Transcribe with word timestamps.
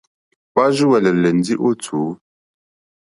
Hwá 0.51 0.65
rzúwɛ̀lɛ̀lɛ̀ 0.71 1.33
ndí 1.37 1.53
ó 1.67 1.69
tǔ. 1.83 1.97